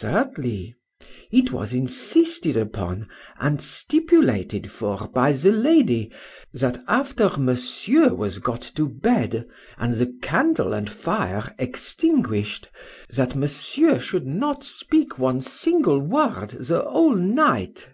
[0.00, 0.74] 3dly.
[1.30, 6.10] It was insisted upon and stipulated for by the lady,
[6.52, 9.46] that after Monsieur was got to bed,
[9.78, 12.68] and the candle and fire extinguished,
[13.10, 17.90] that Monsieur should not speak one single word the whole night.